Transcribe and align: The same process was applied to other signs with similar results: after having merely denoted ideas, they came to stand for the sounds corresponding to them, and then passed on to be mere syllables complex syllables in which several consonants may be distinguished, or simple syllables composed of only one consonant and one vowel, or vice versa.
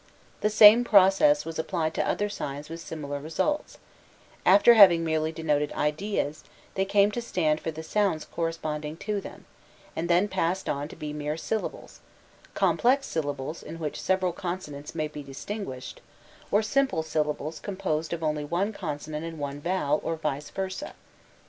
The 0.39 0.49
same 0.49 0.83
process 0.83 1.45
was 1.45 1.59
applied 1.59 1.93
to 1.93 2.09
other 2.09 2.27
signs 2.27 2.69
with 2.69 2.79
similar 2.81 3.19
results: 3.19 3.77
after 4.47 4.73
having 4.73 5.03
merely 5.03 5.31
denoted 5.31 5.71
ideas, 5.73 6.43
they 6.73 6.85
came 6.85 7.11
to 7.11 7.21
stand 7.21 7.59
for 7.59 7.69
the 7.69 7.83
sounds 7.83 8.25
corresponding 8.25 8.97
to 8.97 9.21
them, 9.21 9.45
and 9.95 10.09
then 10.09 10.27
passed 10.27 10.67
on 10.67 10.87
to 10.87 10.95
be 10.95 11.13
mere 11.13 11.37
syllables 11.37 11.99
complex 12.55 13.05
syllables 13.05 13.61
in 13.61 13.77
which 13.77 14.01
several 14.01 14.31
consonants 14.33 14.95
may 14.95 15.07
be 15.07 15.21
distinguished, 15.21 16.01
or 16.49 16.63
simple 16.63 17.03
syllables 17.03 17.59
composed 17.59 18.11
of 18.11 18.23
only 18.23 18.43
one 18.43 18.73
consonant 18.73 19.23
and 19.23 19.37
one 19.37 19.61
vowel, 19.61 20.01
or 20.03 20.15
vice 20.15 20.49
versa. 20.49 20.95